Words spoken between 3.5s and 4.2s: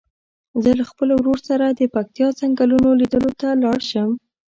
لاړ شم.